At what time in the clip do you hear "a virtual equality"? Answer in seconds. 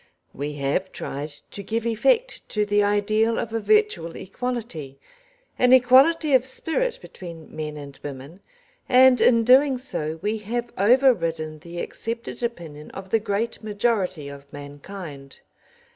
3.53-4.99